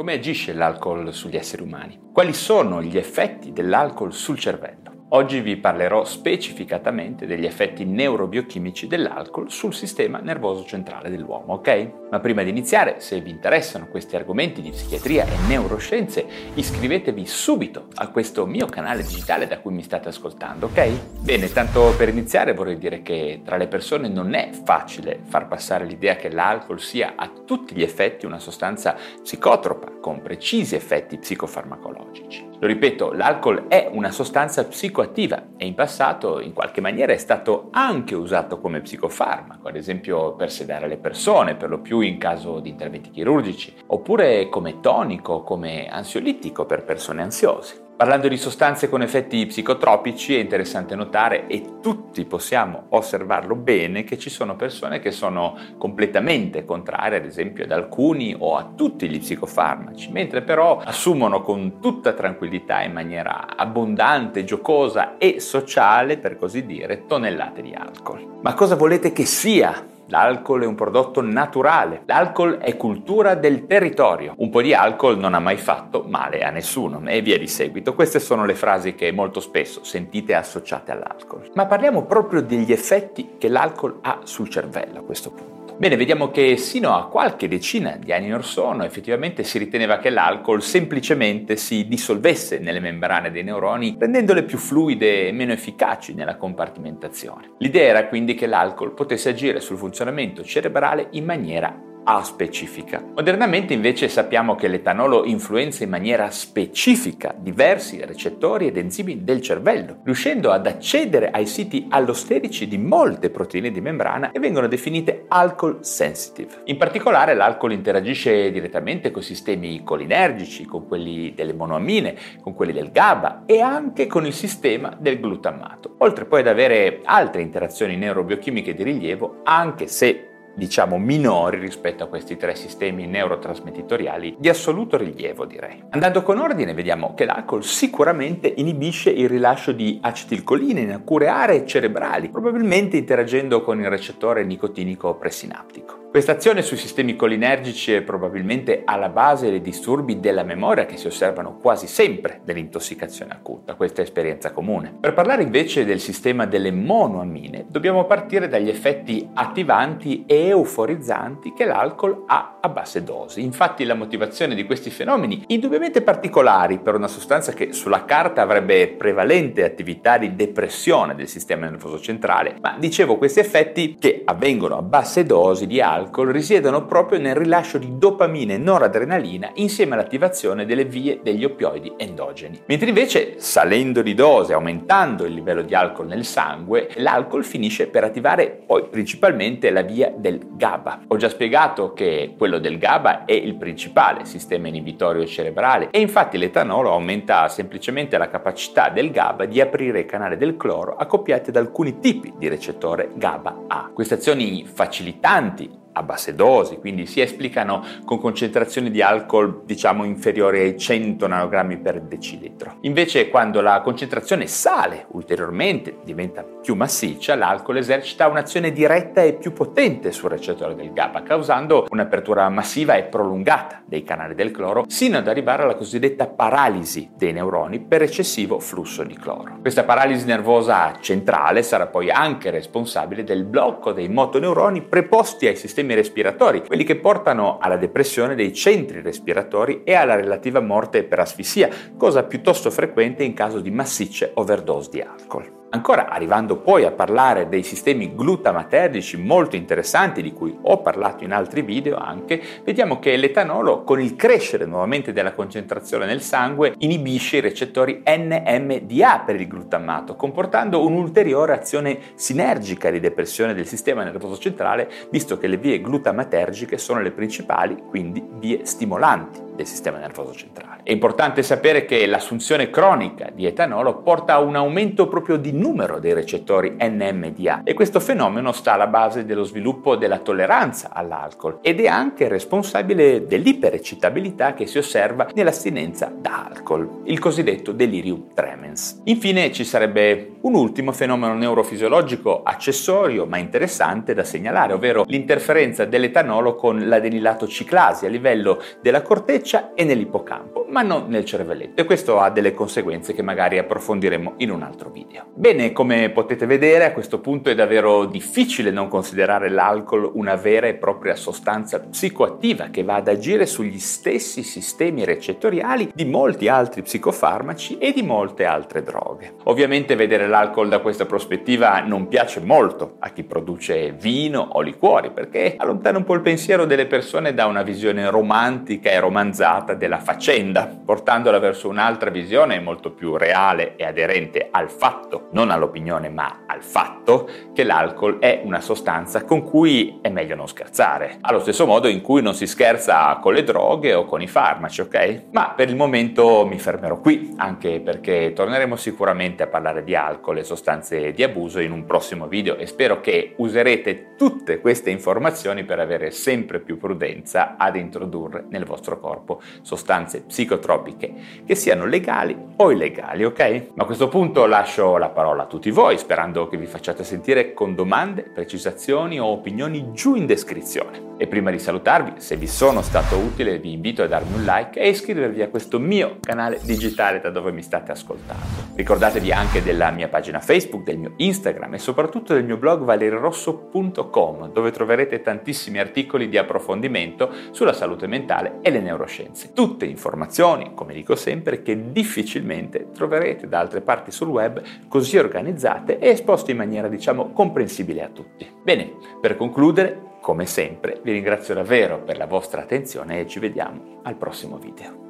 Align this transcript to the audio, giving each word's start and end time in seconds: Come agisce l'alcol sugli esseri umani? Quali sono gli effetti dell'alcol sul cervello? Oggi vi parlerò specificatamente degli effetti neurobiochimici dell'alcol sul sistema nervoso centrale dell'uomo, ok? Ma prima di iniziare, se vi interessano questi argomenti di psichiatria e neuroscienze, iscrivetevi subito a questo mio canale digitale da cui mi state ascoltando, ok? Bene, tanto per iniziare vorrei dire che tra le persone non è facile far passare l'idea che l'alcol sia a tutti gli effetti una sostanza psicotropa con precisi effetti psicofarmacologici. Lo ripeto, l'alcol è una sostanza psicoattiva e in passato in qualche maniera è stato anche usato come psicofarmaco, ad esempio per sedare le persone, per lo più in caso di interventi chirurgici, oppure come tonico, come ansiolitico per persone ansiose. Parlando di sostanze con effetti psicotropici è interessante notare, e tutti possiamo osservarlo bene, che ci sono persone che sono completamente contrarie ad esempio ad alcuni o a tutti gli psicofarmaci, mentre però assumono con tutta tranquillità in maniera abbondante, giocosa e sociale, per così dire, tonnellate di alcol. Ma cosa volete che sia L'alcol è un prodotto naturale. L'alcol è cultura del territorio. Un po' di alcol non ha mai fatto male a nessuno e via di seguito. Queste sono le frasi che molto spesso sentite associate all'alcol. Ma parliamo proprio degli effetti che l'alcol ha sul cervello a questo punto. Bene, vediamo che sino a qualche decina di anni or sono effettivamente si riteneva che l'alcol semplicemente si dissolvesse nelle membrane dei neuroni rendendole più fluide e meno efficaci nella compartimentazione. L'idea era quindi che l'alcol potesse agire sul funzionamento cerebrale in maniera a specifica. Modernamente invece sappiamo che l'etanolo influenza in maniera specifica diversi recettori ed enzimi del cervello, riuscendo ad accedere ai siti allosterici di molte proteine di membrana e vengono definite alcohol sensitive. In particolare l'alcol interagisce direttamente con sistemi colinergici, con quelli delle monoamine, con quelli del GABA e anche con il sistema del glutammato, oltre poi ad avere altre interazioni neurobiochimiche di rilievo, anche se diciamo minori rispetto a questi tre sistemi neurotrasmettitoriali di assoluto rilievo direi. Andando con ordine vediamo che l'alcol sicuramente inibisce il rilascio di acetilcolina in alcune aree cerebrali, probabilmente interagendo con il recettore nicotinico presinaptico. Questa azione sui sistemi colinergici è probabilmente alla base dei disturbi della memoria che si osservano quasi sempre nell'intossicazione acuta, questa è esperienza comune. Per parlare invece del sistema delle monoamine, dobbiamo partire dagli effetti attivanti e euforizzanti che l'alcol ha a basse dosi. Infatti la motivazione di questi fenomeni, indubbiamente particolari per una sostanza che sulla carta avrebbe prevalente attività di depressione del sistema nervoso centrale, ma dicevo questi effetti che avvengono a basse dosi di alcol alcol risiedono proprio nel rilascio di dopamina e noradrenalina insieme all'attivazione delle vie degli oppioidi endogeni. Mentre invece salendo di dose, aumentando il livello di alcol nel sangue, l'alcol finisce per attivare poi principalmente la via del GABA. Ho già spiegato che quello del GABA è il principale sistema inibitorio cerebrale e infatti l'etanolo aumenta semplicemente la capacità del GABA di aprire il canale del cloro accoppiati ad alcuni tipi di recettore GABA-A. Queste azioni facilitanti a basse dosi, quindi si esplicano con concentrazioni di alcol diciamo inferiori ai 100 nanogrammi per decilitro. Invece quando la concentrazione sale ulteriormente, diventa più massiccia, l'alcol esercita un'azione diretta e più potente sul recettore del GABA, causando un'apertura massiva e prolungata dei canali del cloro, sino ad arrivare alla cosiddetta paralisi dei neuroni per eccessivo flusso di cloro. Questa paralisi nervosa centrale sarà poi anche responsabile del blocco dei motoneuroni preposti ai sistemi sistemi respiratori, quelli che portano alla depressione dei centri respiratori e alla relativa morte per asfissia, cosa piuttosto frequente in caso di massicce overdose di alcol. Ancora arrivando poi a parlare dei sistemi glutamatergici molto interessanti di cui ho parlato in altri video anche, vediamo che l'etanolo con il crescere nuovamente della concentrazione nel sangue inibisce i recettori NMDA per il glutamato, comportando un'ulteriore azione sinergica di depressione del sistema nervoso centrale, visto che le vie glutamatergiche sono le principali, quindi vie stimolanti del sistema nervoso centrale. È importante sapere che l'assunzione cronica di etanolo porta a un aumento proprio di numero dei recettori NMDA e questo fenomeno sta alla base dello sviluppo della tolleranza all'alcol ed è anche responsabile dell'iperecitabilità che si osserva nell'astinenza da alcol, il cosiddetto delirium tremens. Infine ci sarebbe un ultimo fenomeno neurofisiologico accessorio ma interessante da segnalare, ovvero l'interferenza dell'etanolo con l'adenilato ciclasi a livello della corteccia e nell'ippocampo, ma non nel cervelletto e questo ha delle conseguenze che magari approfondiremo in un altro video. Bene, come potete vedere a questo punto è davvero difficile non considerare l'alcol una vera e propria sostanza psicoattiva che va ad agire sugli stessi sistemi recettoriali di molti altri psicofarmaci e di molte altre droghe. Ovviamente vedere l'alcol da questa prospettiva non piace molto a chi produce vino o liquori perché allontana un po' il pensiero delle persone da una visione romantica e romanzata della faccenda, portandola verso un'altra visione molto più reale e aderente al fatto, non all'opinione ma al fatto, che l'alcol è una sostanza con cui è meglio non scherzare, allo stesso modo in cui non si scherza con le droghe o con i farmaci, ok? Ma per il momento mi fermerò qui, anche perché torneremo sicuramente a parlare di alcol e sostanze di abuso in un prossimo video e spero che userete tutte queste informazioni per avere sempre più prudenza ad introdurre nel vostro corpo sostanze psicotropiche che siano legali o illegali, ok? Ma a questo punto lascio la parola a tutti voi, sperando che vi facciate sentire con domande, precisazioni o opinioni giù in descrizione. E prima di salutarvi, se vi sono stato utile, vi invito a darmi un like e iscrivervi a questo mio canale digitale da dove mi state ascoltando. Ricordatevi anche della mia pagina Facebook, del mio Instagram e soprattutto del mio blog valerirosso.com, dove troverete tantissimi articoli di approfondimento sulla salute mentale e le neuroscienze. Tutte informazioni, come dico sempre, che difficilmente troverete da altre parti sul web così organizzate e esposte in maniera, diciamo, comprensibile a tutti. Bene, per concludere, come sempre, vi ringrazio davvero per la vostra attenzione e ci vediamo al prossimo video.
Come 0.00 0.14
agisce 0.14 0.54
l'alcol 0.54 1.12
sugli 1.12 1.36
esseri 1.36 1.60
umani? 1.60 2.00
Quali 2.10 2.32
sono 2.32 2.82
gli 2.82 2.96
effetti 2.96 3.52
dell'alcol 3.52 4.14
sul 4.14 4.38
cervello? 4.38 4.89
Oggi 5.12 5.40
vi 5.40 5.56
parlerò 5.56 6.04
specificatamente 6.04 7.26
degli 7.26 7.44
effetti 7.44 7.84
neurobiochimici 7.84 8.86
dell'alcol 8.86 9.50
sul 9.50 9.74
sistema 9.74 10.18
nervoso 10.18 10.64
centrale 10.64 11.10
dell'uomo, 11.10 11.54
ok? 11.54 11.90
Ma 12.10 12.20
prima 12.20 12.44
di 12.44 12.50
iniziare, 12.50 13.00
se 13.00 13.20
vi 13.20 13.30
interessano 13.30 13.88
questi 13.88 14.14
argomenti 14.14 14.62
di 14.62 14.70
psichiatria 14.70 15.24
e 15.24 15.48
neuroscienze, 15.48 16.24
iscrivetevi 16.54 17.26
subito 17.26 17.88
a 17.94 18.06
questo 18.06 18.46
mio 18.46 18.66
canale 18.66 19.02
digitale 19.02 19.48
da 19.48 19.58
cui 19.58 19.72
mi 19.72 19.82
state 19.82 20.10
ascoltando, 20.10 20.66
ok? 20.66 21.20
Bene, 21.22 21.50
tanto 21.52 21.92
per 21.96 22.08
iniziare 22.08 22.54
vorrei 22.54 22.78
dire 22.78 23.02
che 23.02 23.40
tra 23.44 23.56
le 23.56 23.66
persone 23.66 24.06
non 24.06 24.34
è 24.34 24.50
facile 24.64 25.18
far 25.24 25.48
passare 25.48 25.86
l'idea 25.86 26.14
che 26.14 26.30
l'alcol 26.30 26.80
sia 26.80 27.14
a 27.16 27.28
tutti 27.44 27.74
gli 27.74 27.82
effetti 27.82 28.26
una 28.26 28.38
sostanza 28.38 28.94
psicotropa 29.22 29.90
con 30.00 30.22
precisi 30.22 30.76
effetti 30.76 31.18
psicofarmacologici. 31.18 32.46
Lo 32.60 32.66
ripeto, 32.66 33.12
l'alcol 33.12 33.68
è 33.68 33.88
una 33.90 34.10
sostanza 34.10 34.64
psicoattiva 35.00 35.56
e 35.56 35.66
in 35.66 35.74
passato 35.74 36.40
in 36.40 36.52
qualche 36.52 36.80
maniera 36.80 37.12
è 37.12 37.16
stato 37.16 37.68
anche 37.72 38.14
usato 38.14 38.58
come 38.58 38.80
psicofarmaco, 38.80 39.68
ad 39.68 39.76
esempio 39.76 40.34
per 40.34 40.50
sedare 40.50 40.88
le 40.88 40.98
persone, 40.98 41.56
per 41.56 41.70
lo 41.70 41.80
più 41.80 42.00
in 42.00 42.18
caso 42.18 42.60
di 42.60 42.68
interventi 42.68 43.10
chirurgici, 43.10 43.74
oppure 43.86 44.48
come 44.48 44.80
tonico, 44.80 45.42
come 45.42 45.88
ansiolitico 45.88 46.66
per 46.66 46.84
persone 46.84 47.22
ansiose. 47.22 47.89
Parlando 48.00 48.28
di 48.28 48.38
sostanze 48.38 48.88
con 48.88 49.02
effetti 49.02 49.44
psicotropici 49.44 50.34
è 50.34 50.38
interessante 50.38 50.94
notare, 50.94 51.46
e 51.48 51.80
tutti 51.82 52.24
possiamo 52.24 52.84
osservarlo 52.88 53.54
bene, 53.54 54.04
che 54.04 54.16
ci 54.16 54.30
sono 54.30 54.56
persone 54.56 55.00
che 55.00 55.10
sono 55.10 55.54
completamente 55.76 56.64
contrarie 56.64 57.18
ad 57.18 57.26
esempio 57.26 57.64
ad 57.64 57.72
alcuni 57.72 58.34
o 58.38 58.56
a 58.56 58.70
tutti 58.74 59.06
gli 59.06 59.18
psicofarmaci, 59.18 60.12
mentre 60.12 60.40
però 60.40 60.78
assumono 60.78 61.42
con 61.42 61.78
tutta 61.78 62.14
tranquillità 62.14 62.80
in 62.80 62.92
maniera 62.92 63.54
abbondante, 63.54 64.44
giocosa 64.44 65.18
e 65.18 65.38
sociale, 65.38 66.16
per 66.16 66.38
così 66.38 66.64
dire, 66.64 67.04
tonnellate 67.04 67.60
di 67.60 67.74
alcol. 67.74 68.38
Ma 68.40 68.54
cosa 68.54 68.76
volete 68.76 69.12
che 69.12 69.26
sia 69.26 69.88
L'alcol 70.10 70.62
è 70.62 70.66
un 70.66 70.74
prodotto 70.74 71.22
naturale. 71.22 72.02
L'alcol 72.06 72.58
è 72.58 72.76
cultura 72.76 73.36
del 73.36 73.66
territorio. 73.66 74.34
Un 74.38 74.50
po' 74.50 74.60
di 74.60 74.74
alcol 74.74 75.16
non 75.18 75.34
ha 75.34 75.38
mai 75.38 75.56
fatto 75.56 76.04
male 76.08 76.40
a 76.40 76.50
nessuno 76.50 77.00
e 77.06 77.22
via 77.22 77.38
di 77.38 77.46
seguito. 77.46 77.94
Queste 77.94 78.18
sono 78.18 78.44
le 78.44 78.56
frasi 78.56 78.96
che 78.96 79.12
molto 79.12 79.38
spesso 79.38 79.84
sentite 79.84 80.34
associate 80.34 80.90
all'alcol. 80.90 81.50
Ma 81.54 81.66
parliamo 81.66 82.04
proprio 82.06 82.42
degli 82.42 82.72
effetti 82.72 83.36
che 83.38 83.48
l'alcol 83.48 83.98
ha 84.02 84.20
sul 84.24 84.48
cervello 84.48 84.98
a 84.98 85.02
questo 85.02 85.30
punto. 85.30 85.59
Bene, 85.80 85.96
vediamo 85.96 86.30
che 86.30 86.58
sino 86.58 86.94
a 86.94 87.08
qualche 87.08 87.48
decina 87.48 87.96
di 87.96 88.12
anni 88.12 88.30
or 88.34 88.44
sono 88.44 88.84
effettivamente 88.84 89.44
si 89.44 89.56
riteneva 89.56 89.96
che 89.96 90.10
l'alcol 90.10 90.62
semplicemente 90.62 91.56
si 91.56 91.88
dissolvesse 91.88 92.58
nelle 92.58 92.80
membrane 92.80 93.30
dei 93.30 93.42
neuroni 93.42 93.96
rendendole 93.98 94.42
più 94.42 94.58
fluide 94.58 95.28
e 95.28 95.32
meno 95.32 95.52
efficaci 95.52 96.12
nella 96.12 96.36
compartimentazione. 96.36 97.52
L'idea 97.60 97.88
era 97.88 98.08
quindi 98.08 98.34
che 98.34 98.46
l'alcol 98.46 98.92
potesse 98.92 99.30
agire 99.30 99.60
sul 99.60 99.78
funzionamento 99.78 100.44
cerebrale 100.44 101.08
in 101.12 101.24
maniera 101.24 101.74
a 102.04 102.22
specifica. 102.22 103.02
Modernamente 103.14 103.74
invece 103.74 104.08
sappiamo 104.08 104.54
che 104.54 104.68
l'etanolo 104.68 105.24
influenza 105.24 105.84
in 105.84 105.90
maniera 105.90 106.30
specifica 106.30 107.34
diversi 107.36 108.04
recettori 108.04 108.66
ed 108.66 108.76
enzimi 108.76 109.24
del 109.24 109.40
cervello, 109.40 109.98
riuscendo 110.04 110.50
ad 110.50 110.66
accedere 110.66 111.30
ai 111.30 111.46
siti 111.46 111.86
allosterici 111.90 112.66
di 112.66 112.78
molte 112.78 113.30
proteine 113.30 113.70
di 113.70 113.80
membrana 113.80 114.32
e 114.32 114.38
vengono 114.38 114.66
definite 114.66 115.24
alcohol 115.28 115.78
sensitive. 115.84 116.62
In 116.64 116.76
particolare 116.76 117.34
l'alcol 117.34 117.72
interagisce 117.72 118.50
direttamente 118.50 119.10
con 119.10 119.22
sistemi 119.22 119.82
colinergici, 119.82 120.64
con 120.64 120.86
quelli 120.86 121.34
delle 121.34 121.52
monoamine, 121.52 122.16
con 122.40 122.54
quelli 122.54 122.72
del 122.72 122.90
GABA 122.90 123.42
e 123.46 123.60
anche 123.60 124.06
con 124.06 124.26
il 124.26 124.32
sistema 124.32 124.96
del 124.98 125.20
glutammato, 125.20 125.96
oltre 125.98 126.24
poi 126.24 126.40
ad 126.40 126.48
avere 126.48 127.00
altre 127.04 127.42
interazioni 127.42 127.96
neurobiochimiche 127.96 128.74
di 128.74 128.82
rilievo, 128.82 129.40
anche 129.44 129.86
se 129.86 130.29
diciamo 130.60 130.98
minori 130.98 131.58
rispetto 131.58 132.04
a 132.04 132.06
questi 132.06 132.36
tre 132.36 132.54
sistemi 132.54 133.06
neurotrasmettitoriali 133.06 134.36
di 134.38 134.50
assoluto 134.50 134.98
rilievo 134.98 135.46
direi. 135.46 135.82
Andando 135.88 136.22
con 136.22 136.38
ordine 136.38 136.74
vediamo 136.74 137.14
che 137.14 137.24
l'alcol 137.24 137.64
sicuramente 137.64 138.52
inibisce 138.54 139.08
il 139.08 139.28
rilascio 139.28 139.72
di 139.72 139.98
acetilcolina 140.02 140.80
in 140.80 140.92
alcune 140.92 141.28
aree 141.28 141.66
cerebrali, 141.66 142.28
probabilmente 142.28 142.98
interagendo 142.98 143.62
con 143.62 143.80
il 143.80 143.88
recettore 143.88 144.44
nicotinico 144.44 145.14
presinaptico. 145.14 145.99
Questa 146.10 146.32
azione 146.32 146.62
sui 146.62 146.76
sistemi 146.76 147.14
colinergici 147.14 147.92
è 147.92 148.02
probabilmente 148.02 148.82
alla 148.84 149.10
base 149.10 149.48
dei 149.48 149.60
disturbi 149.60 150.18
della 150.18 150.42
memoria 150.42 150.84
che 150.84 150.96
si 150.96 151.06
osservano 151.06 151.58
quasi 151.58 151.86
sempre 151.86 152.40
nell'intossicazione 152.44 153.32
acuta, 153.32 153.76
questa 153.76 154.00
è 154.00 154.04
esperienza 154.04 154.50
comune. 154.50 154.92
Per 154.98 155.14
parlare 155.14 155.44
invece 155.44 155.84
del 155.84 156.00
sistema 156.00 156.46
delle 156.46 156.72
monoamine, 156.72 157.66
dobbiamo 157.68 158.06
partire 158.06 158.48
dagli 158.48 158.68
effetti 158.68 159.28
attivanti 159.34 160.24
e 160.26 160.48
euforizzanti 160.48 161.52
che 161.52 161.64
l'alcol 161.64 162.24
ha 162.26 162.58
a 162.60 162.68
basse 162.68 163.04
dosi. 163.04 163.44
Infatti 163.44 163.84
la 163.84 163.94
motivazione 163.94 164.56
di 164.56 164.64
questi 164.64 164.90
fenomeni, 164.90 165.44
indubbiamente 165.46 166.02
particolari 166.02 166.80
per 166.80 166.96
una 166.96 167.06
sostanza 167.06 167.52
che 167.52 167.72
sulla 167.72 168.04
carta 168.04 168.42
avrebbe 168.42 168.88
prevalente 168.88 169.62
attività 169.62 170.18
di 170.18 170.34
depressione 170.34 171.14
del 171.14 171.28
sistema 171.28 171.68
nervoso 171.68 172.00
centrale, 172.00 172.56
ma 172.60 172.74
dicevo 172.80 173.16
questi 173.16 173.38
effetti 173.38 173.94
che 173.94 174.22
avvengono 174.24 174.76
a 174.76 174.82
basse 174.82 175.24
dosi 175.24 175.68
di 175.68 175.80
alcol 175.80 175.98
alcol 176.00 176.28
risiedono 176.28 176.86
proprio 176.86 177.20
nel 177.20 177.34
rilascio 177.34 177.78
di 177.78 177.98
dopamina 177.98 178.54
e 178.54 178.58
noradrenalina 178.58 179.50
insieme 179.54 179.94
all'attivazione 179.94 180.64
delle 180.64 180.84
vie 180.84 181.20
degli 181.22 181.44
oppioidi 181.44 181.92
endogeni. 181.96 182.62
Mentre 182.66 182.88
invece 182.88 183.34
salendo 183.36 184.02
di 184.02 184.14
dose, 184.14 184.54
aumentando 184.54 185.24
il 185.24 185.34
livello 185.34 185.62
di 185.62 185.74
alcol 185.74 186.06
nel 186.06 186.24
sangue, 186.24 186.90
l'alcol 186.96 187.44
finisce 187.44 187.88
per 187.88 188.04
attivare 188.04 188.62
poi 188.66 188.88
principalmente 188.88 189.70
la 189.70 189.82
via 189.82 190.12
del 190.16 190.40
GABA. 190.56 191.02
Ho 191.08 191.16
già 191.16 191.28
spiegato 191.28 191.92
che 191.92 192.34
quello 192.36 192.58
del 192.58 192.78
GABA 192.78 193.24
è 193.26 193.32
il 193.32 193.56
principale 193.56 194.24
sistema 194.24 194.68
inibitorio 194.68 195.26
cerebrale 195.26 195.90
e 195.90 196.00
infatti 196.00 196.38
l'etanolo 196.38 196.92
aumenta 196.92 197.48
semplicemente 197.48 198.16
la 198.16 198.28
capacità 198.28 198.88
del 198.88 199.10
GABA 199.10 199.44
di 199.44 199.60
aprire 199.60 200.00
il 200.00 200.06
canale 200.06 200.36
del 200.36 200.56
cloro 200.56 200.96
accoppiati 200.96 201.50
ad 201.50 201.56
alcuni 201.56 201.98
tipi 201.98 202.32
di 202.36 202.48
recettore 202.48 203.10
GABA-A. 203.14 203.90
Queste 203.92 204.14
azioni 204.14 204.64
facilitanti 204.64 205.80
a 205.92 206.02
basse 206.02 206.34
dosi, 206.34 206.76
quindi 206.76 207.06
si 207.06 207.20
esplicano 207.20 207.84
con 208.04 208.18
concentrazioni 208.18 208.90
di 208.90 209.02
alcol 209.02 209.62
diciamo 209.64 210.04
inferiori 210.04 210.60
ai 210.60 210.78
100 210.78 211.26
nanogrammi 211.26 211.78
per 211.78 212.00
decilitro. 212.02 212.76
Invece 212.82 213.28
quando 213.28 213.60
la 213.60 213.80
concentrazione 213.80 214.46
sale 214.46 215.06
ulteriormente, 215.12 215.96
diventa 216.04 216.44
più 216.44 216.74
massiccia, 216.74 217.34
l'alcol 217.34 217.78
esercita 217.78 218.28
un'azione 218.28 218.72
diretta 218.72 219.22
e 219.22 219.34
più 219.34 219.52
potente 219.52 220.12
sul 220.12 220.30
recettore 220.30 220.74
del 220.74 220.92
GABA, 220.92 221.22
causando 221.22 221.86
un'apertura 221.88 222.48
massiva 222.48 222.94
e 222.94 223.04
prolungata 223.04 223.82
dei 223.84 224.02
canali 224.02 224.34
del 224.34 224.50
cloro, 224.50 224.84
sino 224.86 225.18
ad 225.18 225.28
arrivare 225.28 225.62
alla 225.62 225.74
cosiddetta 225.74 226.26
paralisi 226.26 227.10
dei 227.16 227.32
neuroni 227.32 227.80
per 227.80 228.02
eccessivo 228.02 228.58
flusso 228.58 229.02
di 229.02 229.14
cloro. 229.14 229.58
Questa 229.60 229.84
paralisi 229.84 230.26
nervosa 230.26 230.98
centrale 231.00 231.62
sarà 231.62 231.86
poi 231.86 232.10
anche 232.10 232.50
responsabile 232.50 233.24
del 233.24 233.44
blocco 233.44 233.92
dei 233.92 234.08
motoneuroni 234.08 234.82
preposti 234.82 235.46
ai 235.46 235.56
sistemi 235.56 235.89
sistemi 235.90 235.94
respiratori, 235.94 236.64
quelli 236.66 236.84
che 236.84 236.96
portano 236.96 237.58
alla 237.60 237.76
depressione 237.76 238.34
dei 238.34 238.52
centri 238.54 239.00
respiratori 239.00 239.82
e 239.84 239.94
alla 239.94 240.14
relativa 240.14 240.60
morte 240.60 241.04
per 241.04 241.18
asfissia, 241.18 241.68
cosa 241.96 242.24
piuttosto 242.24 242.70
frequente 242.70 243.24
in 243.24 243.34
caso 243.34 243.60
di 243.60 243.70
massicce 243.70 244.30
overdose 244.34 244.90
di 244.90 245.00
alcol. 245.00 245.59
Ancora 245.72 246.08
arrivando 246.08 246.56
poi 246.56 246.84
a 246.84 246.90
parlare 246.90 247.48
dei 247.48 247.62
sistemi 247.62 248.16
glutamatergici 248.16 249.16
molto 249.16 249.54
interessanti 249.54 250.20
di 250.20 250.32
cui 250.32 250.58
ho 250.62 250.82
parlato 250.82 251.22
in 251.22 251.32
altri 251.32 251.62
video 251.62 251.96
anche, 251.96 252.42
vediamo 252.64 252.98
che 252.98 253.14
l'etanolo 253.14 253.84
con 253.84 254.00
il 254.00 254.16
crescere 254.16 254.64
nuovamente 254.64 255.12
della 255.12 255.32
concentrazione 255.32 256.06
nel 256.06 256.22
sangue 256.22 256.74
inibisce 256.78 257.36
i 257.36 257.40
recettori 257.40 258.02
NMDA 258.04 259.22
per 259.24 259.40
il 259.40 259.46
glutamato, 259.46 260.16
comportando 260.16 260.84
un'ulteriore 260.84 261.52
azione 261.52 262.00
sinergica 262.16 262.90
di 262.90 262.98
depressione 262.98 263.54
del 263.54 263.66
sistema 263.68 264.02
nervoso 264.02 264.38
centrale, 264.38 264.90
visto 265.10 265.38
che 265.38 265.46
le 265.46 265.56
vie 265.56 265.80
glutamatergiche 265.80 266.78
sono 266.78 267.00
le 267.00 267.12
principali, 267.12 267.80
quindi 267.88 268.20
vie 268.40 268.64
stimolanti 268.64 269.49
del 269.60 269.66
sistema 269.66 269.98
nervoso 269.98 270.34
centrale. 270.34 270.80
È 270.82 270.90
importante 270.90 271.42
sapere 271.42 271.84
che 271.84 272.06
l'assunzione 272.06 272.70
cronica 272.70 273.30
di 273.32 273.44
etanolo 273.44 273.98
porta 273.98 274.34
a 274.34 274.40
un 274.40 274.56
aumento 274.56 275.06
proprio 275.06 275.36
di 275.36 275.52
numero 275.52 275.98
dei 275.98 276.14
recettori 276.14 276.76
NMDA 276.80 277.62
e 277.64 277.74
questo 277.74 278.00
fenomeno 278.00 278.52
sta 278.52 278.72
alla 278.72 278.86
base 278.86 279.26
dello 279.26 279.44
sviluppo 279.44 279.96
della 279.96 280.18
tolleranza 280.18 280.90
all'alcol 280.92 281.58
ed 281.60 281.80
è 281.80 281.86
anche 281.86 282.28
responsabile 282.28 283.26
dell'iperecitabilità 283.26 284.54
che 284.54 284.66
si 284.66 284.78
osserva 284.78 285.28
nell'astinenza 285.34 286.10
da 286.14 286.46
alcol, 286.50 287.02
il 287.04 287.18
cosiddetto 287.18 287.72
delirium 287.72 288.32
tremens. 288.32 289.02
Infine 289.04 289.52
ci 289.52 289.64
sarebbe 289.64 290.36
un 290.40 290.54
ultimo 290.54 290.92
fenomeno 290.92 291.34
neurofisiologico 291.34 292.42
accessorio 292.42 293.26
ma 293.26 293.36
interessante 293.36 294.14
da 294.14 294.24
segnalare, 294.24 294.72
ovvero 294.72 295.04
l'interferenza 295.06 295.84
dell'etanolo 295.84 296.54
con 296.54 296.88
l'adenilato 296.88 297.46
ciclasi 297.46 298.06
a 298.06 298.08
livello 298.08 298.62
della 298.80 299.02
corteccia 299.02 299.49
e 299.74 299.84
nell'ippocampo, 299.84 300.66
ma 300.68 300.82
non 300.82 301.08
nel 301.08 301.24
cervelletto 301.24 301.80
e 301.80 301.84
questo 301.84 302.20
ha 302.20 302.30
delle 302.30 302.54
conseguenze 302.54 303.14
che 303.14 303.22
magari 303.22 303.58
approfondiremo 303.58 304.34
in 304.36 304.50
un 304.50 304.62
altro 304.62 304.90
video. 304.90 305.24
Bene, 305.34 305.72
come 305.72 306.10
potete 306.10 306.46
vedere 306.46 306.84
a 306.84 306.92
questo 306.92 307.18
punto 307.18 307.50
è 307.50 307.54
davvero 307.54 308.04
difficile 308.04 308.70
non 308.70 308.88
considerare 308.88 309.48
l'alcol 309.48 310.08
una 310.14 310.36
vera 310.36 310.68
e 310.68 310.74
propria 310.74 311.16
sostanza 311.16 311.80
psicoattiva 311.80 312.68
che 312.70 312.84
va 312.84 312.96
ad 312.96 313.08
agire 313.08 313.46
sugli 313.46 313.78
stessi 313.78 314.42
sistemi 314.42 315.04
recettoriali 315.04 315.90
di 315.92 316.04
molti 316.04 316.46
altri 316.48 316.82
psicofarmaci 316.82 317.78
e 317.78 317.92
di 317.92 318.02
molte 318.02 318.44
altre 318.44 318.82
droghe. 318.82 319.34
Ovviamente 319.44 319.96
vedere 319.96 320.28
l'alcol 320.28 320.68
da 320.68 320.78
questa 320.78 321.06
prospettiva 321.06 321.80
non 321.80 322.06
piace 322.06 322.40
molto 322.40 322.96
a 323.00 323.10
chi 323.10 323.24
produce 323.24 323.92
vino 323.92 324.50
o 324.52 324.60
liquori 324.60 325.10
perché 325.10 325.54
allontana 325.56 325.98
un 325.98 326.04
po' 326.04 326.14
il 326.14 326.20
pensiero 326.20 326.66
delle 326.66 326.86
persone 326.86 327.34
da 327.34 327.46
una 327.46 327.62
visione 327.62 328.08
romantica 328.08 328.90
e 328.90 329.00
romanzata 329.00 329.38
della 329.74 330.00
faccenda, 330.00 330.66
portandola 330.84 331.38
verso 331.38 331.66
un'altra 331.68 332.10
visione 332.10 332.60
molto 332.60 332.92
più 332.92 333.16
reale 333.16 333.74
e 333.76 333.84
aderente 333.86 334.48
al 334.50 334.70
fatto, 334.70 335.28
non 335.32 335.50
all'opinione 335.50 336.10
ma 336.10 336.42
al 336.46 336.62
fatto, 336.62 337.26
che 337.54 337.64
l'alcol 337.64 338.18
è 338.18 338.42
una 338.44 338.60
sostanza 338.60 339.24
con 339.24 339.42
cui 339.42 339.98
è 340.02 340.10
meglio 340.10 340.34
non 340.34 340.46
scherzare, 340.46 341.16
allo 341.22 341.40
stesso 341.40 341.64
modo 341.64 341.88
in 341.88 342.02
cui 342.02 342.20
non 342.20 342.34
si 342.34 342.46
scherza 342.46 343.18
con 343.22 343.32
le 343.32 343.42
droghe 343.42 343.94
o 343.94 344.04
con 344.04 344.20
i 344.20 344.26
farmaci, 344.26 344.82
ok? 344.82 345.22
Ma 345.32 345.54
per 345.56 345.70
il 345.70 345.76
momento 345.76 346.44
mi 346.44 346.58
fermerò 346.58 347.00
qui, 347.00 347.32
anche 347.36 347.80
perché 347.80 348.34
torneremo 348.34 348.76
sicuramente 348.76 349.42
a 349.42 349.46
parlare 349.46 349.82
di 349.82 349.94
alcol 349.94 350.36
e 350.36 350.44
sostanze 350.44 351.12
di 351.12 351.22
abuso 351.22 351.60
in 351.60 351.72
un 351.72 351.86
prossimo 351.86 352.26
video 352.26 352.58
e 352.58 352.66
spero 352.66 353.00
che 353.00 353.32
userete 353.38 354.16
tutte 354.18 354.60
queste 354.60 354.90
informazioni 354.90 355.64
per 355.64 355.78
avere 355.78 356.10
sempre 356.10 356.60
più 356.60 356.76
prudenza 356.76 357.54
ad 357.56 357.76
introdurre 357.76 358.44
nel 358.50 358.66
vostro 358.66 359.00
corpo 359.00 359.19
sostanze 359.62 360.22
psicotropiche 360.22 361.14
che 361.44 361.54
siano 361.54 361.84
legali 361.84 362.36
o 362.56 362.70
illegali, 362.70 363.24
ok? 363.24 363.66
Ma 363.74 363.82
a 363.82 363.86
questo 363.86 364.08
punto 364.08 364.46
lascio 364.46 364.96
la 364.96 365.08
parola 365.08 365.44
a 365.44 365.46
tutti 365.46 365.70
voi, 365.70 365.98
sperando 365.98 366.48
che 366.48 366.56
vi 366.56 366.66
facciate 366.66 367.04
sentire 367.04 367.52
con 367.52 367.74
domande, 367.74 368.22
precisazioni 368.22 369.18
o 369.18 369.26
opinioni 369.26 369.92
giù 369.92 370.14
in 370.14 370.26
descrizione. 370.26 371.08
E 371.16 371.26
prima 371.26 371.50
di 371.50 371.58
salutarvi, 371.58 372.20
se 372.20 372.36
vi 372.36 372.46
sono 372.46 372.82
stato 372.82 373.16
utile, 373.16 373.58
vi 373.58 373.72
invito 373.72 374.02
a 374.02 374.06
darmi 374.06 374.34
un 374.34 374.44
like 374.44 374.80
e 374.80 374.88
iscrivervi 374.88 375.42
a 375.42 375.48
questo 375.48 375.78
mio 375.78 376.16
canale 376.20 376.58
digitale 376.62 377.20
da 377.20 377.30
dove 377.30 377.52
mi 377.52 377.62
state 377.62 377.92
ascoltando. 377.92 378.59
Ricordatevi 378.74 379.32
anche 379.32 379.62
della 379.62 379.90
mia 379.90 380.08
pagina 380.08 380.40
Facebook, 380.40 380.84
del 380.84 380.98
mio 380.98 381.12
Instagram 381.16 381.74
e 381.74 381.78
soprattutto 381.78 382.32
del 382.32 382.44
mio 382.44 382.56
blog 382.56 382.82
valerirosso.com, 382.82 384.52
dove 384.52 384.70
troverete 384.70 385.20
tantissimi 385.20 385.78
articoli 385.78 386.28
di 386.28 386.38
approfondimento 386.38 387.30
sulla 387.50 387.72
salute 387.72 388.06
mentale 388.06 388.58
e 388.62 388.70
le 388.70 388.80
neuroscienze. 388.80 389.52
Tutte 389.52 389.84
informazioni, 389.84 390.72
come 390.74 390.94
dico 390.94 391.14
sempre, 391.14 391.62
che 391.62 391.90
difficilmente 391.92 392.90
troverete 392.92 393.48
da 393.48 393.58
altre 393.58 393.80
parti 393.80 394.10
sul 394.10 394.28
web 394.28 394.62
così 394.88 395.18
organizzate 395.18 395.98
e 395.98 396.08
esposte 396.08 396.52
in 396.52 396.56
maniera, 396.56 396.88
diciamo, 396.88 397.32
comprensibile 397.32 398.02
a 398.02 398.08
tutti. 398.08 398.48
Bene, 398.62 398.92
per 399.20 399.36
concludere, 399.36 400.08
come 400.20 400.46
sempre, 400.46 401.00
vi 401.02 401.12
ringrazio 401.12 401.54
davvero 401.54 402.02
per 402.02 402.16
la 402.16 402.26
vostra 402.26 402.62
attenzione 402.62 403.20
e 403.20 403.26
ci 403.26 403.38
vediamo 403.38 404.00
al 404.04 404.16
prossimo 404.16 404.58
video. 404.58 405.09